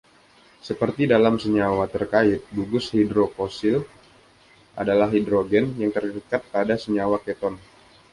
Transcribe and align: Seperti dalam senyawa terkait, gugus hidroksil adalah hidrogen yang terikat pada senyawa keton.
Seperti 0.67 1.03
dalam 1.13 1.35
senyawa 1.43 1.85
terkait, 1.95 2.41
gugus 2.55 2.85
hidroksil 2.95 3.77
adalah 4.81 5.05
hidrogen 5.15 5.65
yang 5.81 5.91
terikat 5.95 6.41
pada 6.53 6.73
senyawa 6.83 7.17
keton. 7.25 7.53